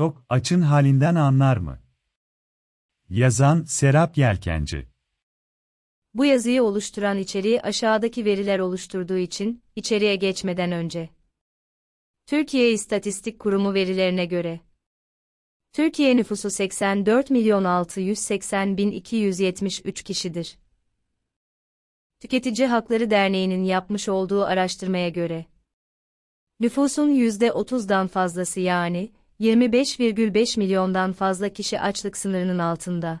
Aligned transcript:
Tok, 0.00 0.24
açın 0.28 0.60
halinden 0.60 1.14
anlar 1.14 1.56
mı? 1.56 1.78
Yazan, 3.08 3.62
Serap 3.62 4.18
Yelkenci 4.18 4.88
Bu 6.14 6.24
yazıyı 6.24 6.62
oluşturan 6.62 7.18
içeriği 7.18 7.62
aşağıdaki 7.62 8.24
veriler 8.24 8.58
oluşturduğu 8.58 9.18
için, 9.18 9.62
içeriğe 9.76 10.16
geçmeden 10.16 10.72
önce. 10.72 11.10
Türkiye 12.26 12.72
İstatistik 12.72 13.38
Kurumu 13.38 13.74
verilerine 13.74 14.26
göre. 14.26 14.60
Türkiye 15.72 16.16
nüfusu 16.16 16.50
84 16.50 17.30
milyon 17.30 17.64
680 17.64 18.76
bin 18.76 18.90
273 18.90 20.02
kişidir. 20.02 20.58
Tüketici 22.20 22.66
Hakları 22.68 23.10
Derneği'nin 23.10 23.64
yapmış 23.64 24.08
olduğu 24.08 24.44
araştırmaya 24.44 25.08
göre. 25.08 25.46
Nüfusun 26.60 27.10
%30'dan 27.10 28.06
fazlası 28.06 28.60
yani, 28.60 29.12
25,5 29.40 30.58
milyondan 30.58 31.12
fazla 31.12 31.48
kişi 31.48 31.80
açlık 31.80 32.16
sınırının 32.16 32.58
altında. 32.58 33.20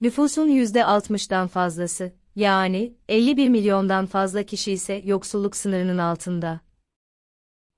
Nüfusun 0.00 0.48
%60'dan 0.48 1.48
fazlası, 1.48 2.12
yani 2.36 2.94
51 3.08 3.48
milyondan 3.48 4.06
fazla 4.06 4.42
kişi 4.42 4.72
ise 4.72 5.02
yoksulluk 5.04 5.56
sınırının 5.56 5.98
altında. 5.98 6.60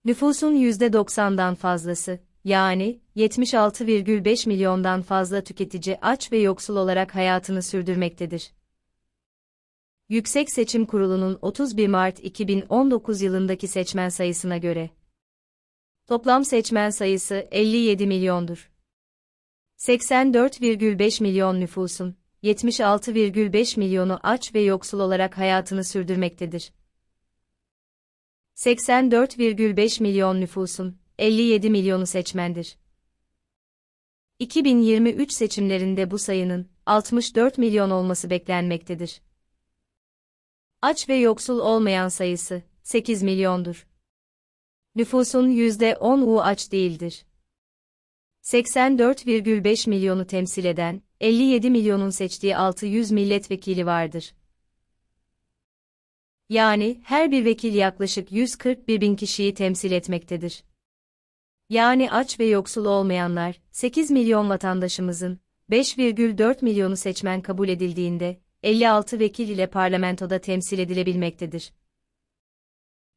Nüfusun 0.04 0.54
%90'dan 0.54 1.54
fazlası, 1.54 2.20
yani 2.44 3.00
76,5 3.16 4.48
milyondan 4.48 5.02
fazla 5.02 5.44
tüketici 5.44 5.98
aç 6.02 6.32
ve 6.32 6.38
yoksul 6.38 6.76
olarak 6.76 7.14
hayatını 7.14 7.62
sürdürmektedir. 7.62 8.52
Yüksek 10.08 10.50
Seçim 10.50 10.86
Kurulu'nun 10.86 11.38
31 11.42 11.88
Mart 11.88 12.24
2019 12.24 13.22
yılındaki 13.22 13.68
seçmen 13.68 14.08
sayısına 14.08 14.56
göre 14.56 14.90
toplam 16.06 16.44
seçmen 16.44 16.90
sayısı 16.90 17.48
57 17.50 18.06
milyondur. 18.06 18.70
84,5 19.78 21.22
milyon 21.22 21.60
nüfusun 21.60 22.16
76,5 22.42 23.78
milyonu 23.78 24.20
aç 24.22 24.54
ve 24.54 24.60
yoksul 24.60 25.00
olarak 25.00 25.38
hayatını 25.38 25.84
sürdürmektedir. 25.84 26.72
84,5 28.56 30.02
milyon 30.02 30.40
nüfusun 30.40 30.98
57 31.18 31.70
milyonu 31.70 32.06
seçmendir. 32.06 32.76
2023 34.38 35.32
seçimlerinde 35.32 36.10
bu 36.10 36.18
sayının 36.18 36.68
64 36.86 37.58
milyon 37.58 37.90
olması 37.90 38.30
beklenmektedir. 38.30 39.22
Aç 40.82 41.08
ve 41.08 41.14
yoksul 41.14 41.58
olmayan 41.58 42.08
sayısı 42.08 42.62
8 42.82 43.22
milyondur. 43.22 43.86
Nüfusun 44.96 45.50
%10'u 45.50 46.40
aç 46.40 46.72
değildir. 46.72 47.26
84,5 48.42 49.88
milyonu 49.90 50.26
temsil 50.26 50.64
eden 50.64 51.02
57 51.20 51.70
milyonun 51.70 52.10
seçtiği 52.10 52.56
600 52.56 53.10
milletvekili 53.10 53.86
vardır. 53.86 54.34
Yani 56.48 57.00
her 57.04 57.30
bir 57.30 57.44
vekil 57.44 57.74
yaklaşık 57.74 58.32
141 58.32 59.00
bin 59.00 59.16
kişiyi 59.16 59.54
temsil 59.54 59.92
etmektedir. 59.92 60.64
Yani 61.68 62.10
aç 62.10 62.40
ve 62.40 62.44
yoksul 62.44 62.84
olmayanlar, 62.84 63.60
8 63.70 64.10
milyon 64.10 64.50
vatandaşımızın, 64.50 65.40
5,4 65.70 66.64
milyonu 66.64 66.96
seçmen 66.96 67.40
kabul 67.42 67.68
edildiğinde, 67.68 68.40
56 68.62 69.18
vekil 69.18 69.48
ile 69.48 69.66
parlamentoda 69.66 70.40
temsil 70.40 70.78
edilebilmektedir. 70.78 71.72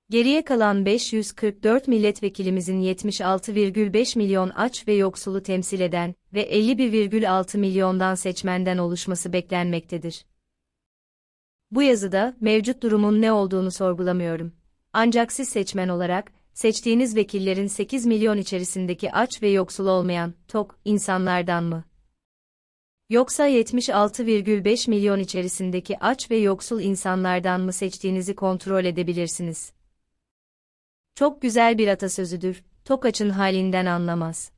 Geriye 0.09 0.45
kalan 0.45 0.85
544 0.85 1.87
milletvekilimizin 1.87 2.81
76,5 2.81 4.17
milyon 4.17 4.49
aç 4.49 4.87
ve 4.87 4.93
yoksulu 4.93 5.43
temsil 5.43 5.79
eden 5.79 6.15
ve 6.33 6.53
51,6 6.53 7.57
milyondan 7.57 8.15
seçmenden 8.15 8.77
oluşması 8.77 9.33
beklenmektedir. 9.33 10.25
Bu 11.71 11.81
yazıda 11.81 12.37
mevcut 12.41 12.83
durumun 12.83 13.21
ne 13.21 13.31
olduğunu 13.31 13.71
sorgulamıyorum. 13.71 14.53
Ancak 14.93 15.31
siz 15.31 15.49
seçmen 15.49 15.87
olarak, 15.87 16.31
seçtiğiniz 16.53 17.15
vekillerin 17.15 17.67
8 17.67 18.05
milyon 18.05 18.37
içerisindeki 18.37 19.11
aç 19.11 19.43
ve 19.43 19.49
yoksul 19.49 19.87
olmayan, 19.87 20.33
tok, 20.47 20.79
insanlardan 20.85 21.63
mı? 21.63 21.83
Yoksa 23.09 23.47
76,5 23.47 24.89
milyon 24.89 25.19
içerisindeki 25.19 25.99
aç 25.99 26.31
ve 26.31 26.37
yoksul 26.37 26.81
insanlardan 26.81 27.61
mı 27.61 27.73
seçtiğinizi 27.73 28.35
kontrol 28.35 28.85
edebilirsiniz. 28.85 29.76
Çok 31.17 31.41
güzel 31.41 31.77
bir 31.77 31.87
atasözüdür, 31.87 32.63
tok 32.85 33.05
açın 33.05 33.29
halinden 33.29 33.85
anlamaz. 33.85 34.51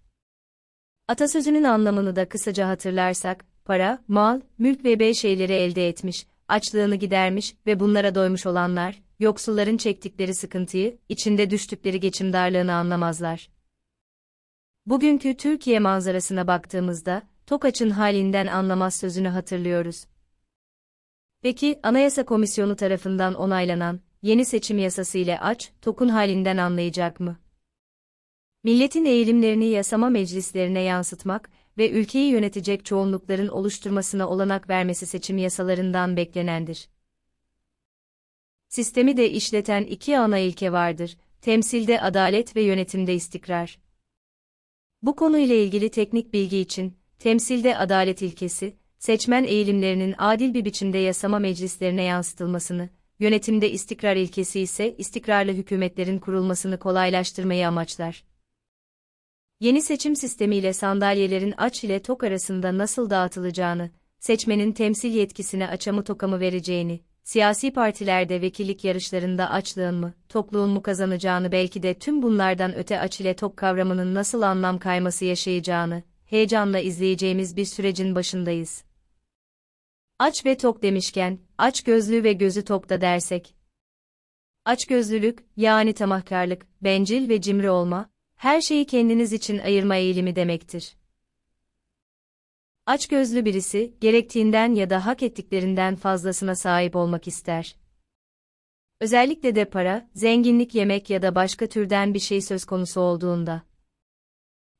Atasözünün 1.07 1.63
anlamını 1.63 2.15
da 2.15 2.29
kısaca 2.29 2.67
hatırlarsak, 2.67 3.45
para, 3.65 4.03
mal, 4.07 4.41
mülk 4.57 4.85
ve 4.85 4.99
bey 4.99 5.13
şeyleri 5.13 5.53
elde 5.53 5.87
etmiş, 5.87 6.27
açlığını 6.47 6.95
gidermiş 6.95 7.55
ve 7.65 7.79
bunlara 7.79 8.15
doymuş 8.15 8.45
olanlar, 8.45 9.01
yoksulların 9.19 9.77
çektikleri 9.77 10.35
sıkıntıyı, 10.35 10.97
içinde 11.09 11.49
düştükleri 11.49 11.99
geçim 11.99 12.33
darlığını 12.33 12.73
anlamazlar. 12.73 13.49
Bugünkü 14.85 15.37
Türkiye 15.37 15.79
manzarasına 15.79 16.47
baktığımızda, 16.47 17.23
Tokaç'ın 17.45 17.89
halinden 17.89 18.47
anlamaz 18.47 18.95
sözünü 18.95 19.27
hatırlıyoruz. 19.27 20.05
Peki, 21.41 21.79
Anayasa 21.83 22.25
Komisyonu 22.25 22.75
tarafından 22.75 23.33
onaylanan, 23.33 23.99
yeni 24.21 24.45
seçim 24.45 24.77
yasası 24.77 25.17
ile 25.17 25.39
aç, 25.39 25.71
tokun 25.81 26.09
halinden 26.09 26.57
anlayacak 26.57 27.19
mı? 27.19 27.37
Milletin 28.63 29.05
eğilimlerini 29.05 29.65
yasama 29.65 30.09
meclislerine 30.09 30.81
yansıtmak 30.81 31.49
ve 31.77 31.89
ülkeyi 31.89 32.31
yönetecek 32.31 32.85
çoğunlukların 32.85 33.47
oluşturmasına 33.47 34.29
olanak 34.29 34.69
vermesi 34.69 35.05
seçim 35.05 35.37
yasalarından 35.37 36.17
beklenendir. 36.17 36.89
Sistemi 38.67 39.17
de 39.17 39.29
işleten 39.29 39.83
iki 39.83 40.17
ana 40.17 40.37
ilke 40.37 40.71
vardır, 40.71 41.17
temsilde 41.41 42.01
adalet 42.01 42.55
ve 42.55 42.61
yönetimde 42.61 43.13
istikrar. 43.13 43.79
Bu 45.01 45.15
konuyla 45.15 45.55
ilgili 45.55 45.91
teknik 45.91 46.33
bilgi 46.33 46.57
için, 46.57 46.97
temsilde 47.19 47.77
adalet 47.77 48.21
ilkesi, 48.21 48.75
seçmen 48.97 49.43
eğilimlerinin 49.43 50.15
adil 50.17 50.53
bir 50.53 50.65
biçimde 50.65 50.97
yasama 50.97 51.39
meclislerine 51.39 52.03
yansıtılmasını, 52.03 52.89
yönetimde 53.19 53.71
istikrar 53.71 54.15
ilkesi 54.15 54.59
ise 54.59 54.95
istikrarlı 54.97 55.51
hükümetlerin 55.51 56.19
kurulmasını 56.19 56.79
kolaylaştırmayı 56.79 57.67
amaçlar. 57.67 58.23
Yeni 59.59 59.81
seçim 59.81 60.15
sistemiyle 60.15 60.73
sandalyelerin 60.73 61.53
aç 61.57 61.83
ile 61.83 62.01
tok 62.01 62.23
arasında 62.23 62.77
nasıl 62.77 63.09
dağıtılacağını, 63.09 63.91
seçmenin 64.19 64.71
temsil 64.71 65.11
yetkisine 65.11 65.67
açamı 65.67 66.03
tokamı 66.03 66.39
vereceğini, 66.39 66.99
siyasi 67.23 67.71
partilerde 67.71 68.41
vekillik 68.41 68.83
yarışlarında 68.83 69.49
açlığın 69.49 69.95
mı, 69.95 70.13
tokluğun 70.29 70.69
mu 70.69 70.81
kazanacağını 70.81 71.51
belki 71.51 71.83
de 71.83 71.93
tüm 71.93 72.21
bunlardan 72.21 72.75
öte 72.75 72.99
aç 72.99 73.21
ile 73.21 73.35
tok 73.35 73.57
kavramının 73.57 74.15
nasıl 74.15 74.41
anlam 74.41 74.79
kayması 74.79 75.25
yaşayacağını, 75.25 76.03
heyecanla 76.25 76.79
izleyeceğimiz 76.79 77.57
bir 77.57 77.65
sürecin 77.65 78.15
başındayız. 78.15 78.83
Aç 80.19 80.45
ve 80.45 80.57
tok 80.57 80.83
demişken, 80.83 81.39
aç 81.57 81.83
gözlü 81.83 82.23
ve 82.23 82.33
gözü 82.33 82.65
tokta 82.65 83.01
dersek. 83.01 83.55
Aç 84.65 84.85
gözlülük, 84.85 85.45
yani 85.57 85.93
tamahkarlık, 85.93 86.67
bencil 86.81 87.29
ve 87.29 87.41
cimri 87.41 87.69
olma, 87.69 88.09
her 88.35 88.61
şeyi 88.61 88.85
kendiniz 88.85 89.33
için 89.33 89.59
ayırma 89.59 89.95
eğilimi 89.95 90.35
demektir. 90.35 90.95
Aç 92.85 93.07
gözlü 93.07 93.45
birisi, 93.45 93.93
gerektiğinden 94.01 94.75
ya 94.75 94.89
da 94.89 95.05
hak 95.05 95.23
ettiklerinden 95.23 95.95
fazlasına 95.95 96.55
sahip 96.55 96.95
olmak 96.95 97.27
ister. 97.27 97.75
Özellikle 99.01 99.55
de 99.55 99.65
para, 99.65 100.09
zenginlik 100.15 100.75
yemek 100.75 101.09
ya 101.09 101.21
da 101.21 101.35
başka 101.35 101.67
türden 101.67 102.13
bir 102.13 102.19
şey 102.19 102.41
söz 102.41 102.65
konusu 102.65 103.01
olduğunda. 103.01 103.63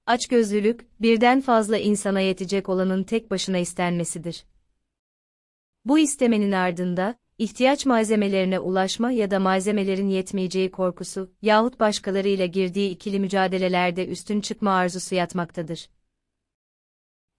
Açgözlülük, 0.06 1.02
birden 1.02 1.42
fazla 1.42 1.78
insana 1.78 2.19
yetecek 2.19 2.69
olanın 2.69 3.04
tek 3.04 3.31
başına 3.31 3.58
istenmesidir. 3.58 4.49
Bu 5.89 6.00
istemenin 6.00 6.51
ardında, 6.51 7.15
ihtiyaç 7.38 7.86
malzemelerine 7.86 8.59
ulaşma 8.59 9.12
ya 9.12 9.31
da 9.31 9.39
malzemelerin 9.39 10.09
yetmeyeceği 10.09 10.71
korkusu 10.71 11.33
yahut 11.41 11.80
başkalarıyla 11.80 12.45
girdiği 12.45 12.89
ikili 12.89 13.19
mücadelelerde 13.19 14.07
üstün 14.07 14.41
çıkma 14.41 14.71
arzusu 14.71 15.15
yatmaktadır. 15.15 15.89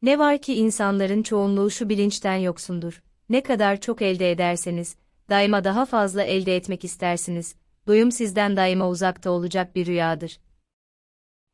Ne 0.03 0.19
var 0.19 0.43
ki 0.43 0.55
insanların 0.55 1.23
çoğunluğu 1.23 1.71
şu 1.71 1.89
bilinçten 1.89 2.37
yoksundur. 2.37 3.03
Ne 3.29 3.43
kadar 3.43 3.81
çok 3.81 4.03
elde 4.03 4.31
ederseniz, 4.31 4.97
daima 5.29 5.65
daha 5.65 5.85
fazla 5.85 6.23
elde 6.23 6.57
etmek 6.57 6.85
istersiniz. 6.85 7.55
Doyum 7.87 8.13
sizden 8.13 8.57
daima 8.57 8.89
uzakta 8.89 9.31
olacak 9.31 9.77
bir 9.77 9.87
rüyadır. 9.87 10.41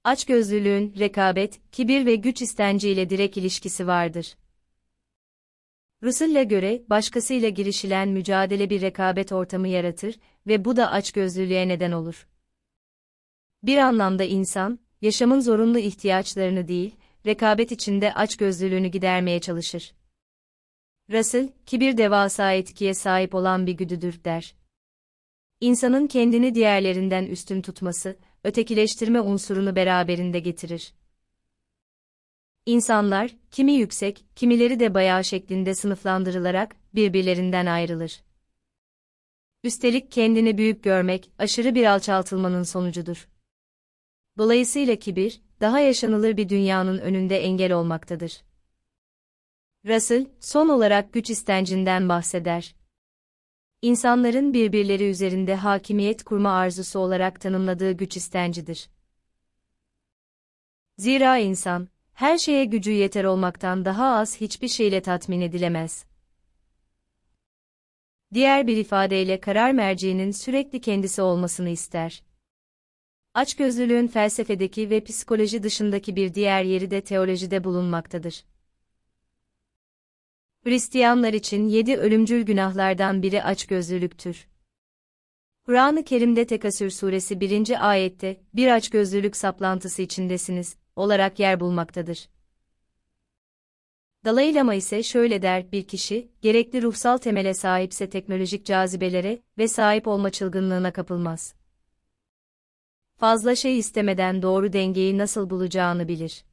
Açgözlülüğün, 0.05 0.95
rekabet, 0.99 1.61
kibir 1.73 2.07
ve 2.07 2.15
güç 2.15 2.43
istenciyle 2.43 3.11
direkt 3.11 3.37
ilişkisi 3.37 3.87
vardır. 3.87 4.37
Russell'e 6.03 6.45
göre, 6.45 6.83
başkasıyla 6.91 7.49
girişilen 7.49 8.09
mücadele 8.09 8.71
bir 8.71 8.81
rekabet 8.81 9.33
ortamı 9.33 9.69
yaratır 9.69 10.19
ve 10.47 10.65
bu 10.65 10.77
da 10.77 10.91
açgözlülüğe 10.91 11.69
neden 11.69 11.93
olur. 11.93 12.29
Bir 13.63 13.79
anlamda 13.79 14.25
insan, 14.25 14.79
yaşamın 15.03 15.41
zorunlu 15.41 15.79
ihtiyaçlarını 15.79 16.69
değil, 16.69 16.97
rekabet 17.27 17.73
içinde 17.73 18.15
açgözlülüğünü 18.15 18.89
gidermeye 18.89 19.41
çalışır. 19.41 19.95
Russell, 21.13 21.49
kibir 21.67 21.97
devasa 21.97 22.53
etkiye 22.53 22.95
sahip 22.95 23.35
olan 23.35 23.67
bir 23.67 23.73
güdüdür 23.73 24.25
der. 24.25 24.55
İnsanın 25.61 26.07
kendini 26.07 26.55
diğerlerinden 26.55 27.27
üstün 27.27 27.63
tutması, 27.63 28.17
ötekileştirme 28.45 29.21
unsurunu 29.21 29.77
beraberinde 29.77 30.41
getirir. 30.41 30.95
İnsanlar, 32.67 33.37
kimi 33.51 33.73
yüksek, 33.73 34.25
kimileri 34.37 34.81
de 34.81 34.95
bayağı 34.95 35.25
şeklinde 35.25 35.75
sınıflandırılarak 35.75 36.77
birbirlerinden 36.95 37.67
ayrılır. 37.67 38.23
Üstelik 39.65 40.13
kendini 40.13 40.59
büyük 40.59 40.85
görmek, 40.85 41.31
aşırı 41.39 41.75
bir 41.75 41.85
alçaltılmanın 41.85 42.63
sonucudur. 42.63 43.29
Dolayısıyla 44.39 44.97
kibir, 44.97 45.41
daha 45.61 45.81
yaşanılır 45.81 46.37
bir 46.37 46.49
dünyanın 46.49 46.99
önünde 46.99 47.39
engel 47.39 47.73
olmaktadır. 47.73 48.43
Russell, 49.87 50.27
son 50.41 50.69
olarak 50.69 51.13
güç 51.13 51.31
istencinden 51.31 52.09
bahseder. 52.09 52.75
İnsanların 53.83 54.55
birbirleri 54.55 55.11
üzerinde 55.11 55.55
hakimiyet 55.55 56.25
kurma 56.25 56.51
arzusu 56.51 56.99
olarak 56.99 57.41
tanımladığı 57.41 57.93
güç 57.93 58.17
istencidir. 58.17 58.89
Zira 60.99 61.39
insan, 61.39 61.89
her 62.17 62.39
şeye 62.39 62.65
gücü 62.65 62.91
yeter 62.91 63.25
olmaktan 63.25 63.85
daha 63.85 64.17
az 64.17 64.41
hiçbir 64.41 64.69
şeyle 64.69 65.03
tatmin 65.03 65.41
edilemez. 65.41 66.05
Diğer 68.35 68.67
bir 68.67 68.77
ifadeyle 68.77 69.41
karar 69.41 69.73
merceğinin 69.73 70.31
sürekli 70.31 70.81
kendisi 70.81 71.23
olmasını 71.23 71.69
ister. 71.69 72.23
Açgözlülüğün 73.35 74.07
felsefedeki 74.07 74.91
ve 74.91 75.05
psikoloji 75.05 75.63
dışındaki 75.63 76.17
bir 76.17 76.35
diğer 76.35 76.63
yeri 76.63 76.91
de 76.91 77.01
teolojide 77.01 77.65
bulunmaktadır. 77.65 78.45
Hristiyanlar 80.65 81.33
için 81.33 81.69
yedi 81.69 81.97
ölümcül 81.97 82.43
günahlardan 82.43 83.23
biri 83.23 83.43
açgözlülüktür. 83.43 84.49
Kur'an-ı 85.67 86.05
Kerim'de 86.05 86.47
Tekasür 86.47 86.91
suresi 86.91 87.41
1. 87.41 87.89
ayette, 87.91 88.41
bir 88.55 88.69
açgözlülük 88.69 89.37
saplantısı 89.37 90.03
içindesiniz, 90.03 90.77
olarak 90.97 91.39
yer 91.39 91.61
bulmaktadır. 91.61 92.29
Dalai 94.25 94.55
Lama 94.55 94.75
ise 94.75 95.03
şöyle 95.03 95.43
der, 95.43 95.73
bir 95.73 95.87
kişi, 95.87 96.29
gerekli 96.43 96.83
ruhsal 96.83 97.19
temele 97.19 97.55
sahipse 97.55 98.11
teknolojik 98.11 98.67
cazibelere 98.67 99.43
ve 99.59 99.69
sahip 99.69 100.07
olma 100.07 100.31
çılgınlığına 100.31 100.93
kapılmaz. 100.93 101.55
Fazla 103.17 103.55
şey 103.55 103.79
istemeden 103.79 104.43
doğru 104.43 104.73
dengeyi 104.73 105.19
nasıl 105.19 105.51
bulacağını 105.51 106.09
bilir. 106.09 106.45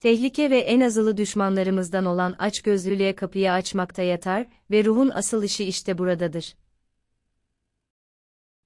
Tehlike 0.00 0.50
ve 0.50 0.58
en 0.58 0.80
azılı 0.80 1.16
düşmanlarımızdan 1.16 2.04
olan 2.04 2.32
açgözlülüğe 2.38 3.14
kapıyı 3.14 3.52
açmakta 3.52 4.02
yatar 4.02 4.46
ve 4.70 4.84
ruhun 4.84 5.10
asıl 5.14 5.42
işi 5.42 5.64
işte 5.64 5.98
buradadır. 5.98 6.54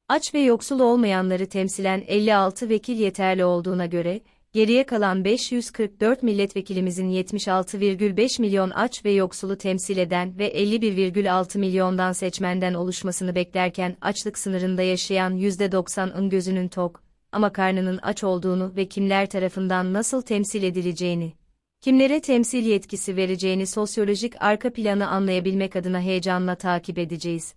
Aç 0.09 0.35
ve 0.35 0.41
yoksul 0.41 0.81
olmayanları 0.81 1.49
temsilen 1.49 2.05
56 2.07 2.69
vekil 2.69 2.97
yeterli 2.97 3.45
olduğuna 3.45 3.87
göre, 3.87 4.21
geriye 4.57 4.87
kalan 4.87 5.25
544 5.25 6.23
milletvekilimizin 6.23 7.11
76,5 7.11 8.41
milyon 8.41 8.71
aç 8.71 9.05
ve 9.05 9.11
yoksulu 9.11 9.59
temsil 9.59 9.97
eden 9.99 10.39
ve 10.39 10.55
51,6 10.55 11.59
milyondan 11.59 12.13
seçmenden 12.13 12.75
oluşmasını 12.75 13.35
beklerken 13.35 13.97
açlık 14.01 14.39
sınırında 14.39 14.83
yaşayan 14.83 15.37
%90'ın 15.39 16.31
gözünün 16.31 16.69
tok, 16.69 17.03
ama 17.33 17.53
karnının 17.53 17.99
aç 18.03 18.25
olduğunu 18.25 18.73
ve 18.77 18.89
kimler 18.89 19.31
tarafından 19.31 19.93
nasıl 19.93 20.23
temsil 20.23 20.63
edileceğini, 20.63 21.33
kimlere 21.81 22.21
temsil 22.21 22.67
yetkisi 22.67 23.17
vereceğini 23.17 23.67
sosyolojik 23.67 24.43
arka 24.43 24.73
planı 24.73 25.09
anlayabilmek 25.09 25.77
adına 25.77 26.01
heyecanla 26.01 26.55
takip 26.55 26.99
edeceğiz. 26.99 27.55